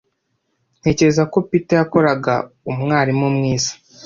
[0.79, 2.11] Ntekereza ko Peter yakora
[2.71, 3.71] umwarimu mwiza.